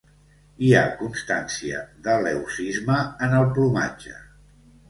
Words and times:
Hi 0.67 0.71
ha 0.77 0.85
constància 1.01 1.83
de 2.09 2.17
leucisme 2.29 2.99
en 3.27 3.37
el 3.43 3.49
plomatge. 3.59 4.19